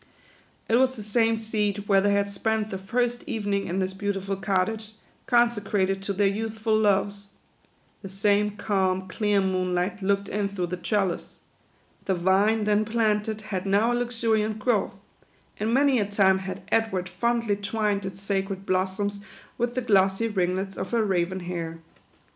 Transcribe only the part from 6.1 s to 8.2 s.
their youthful loves. The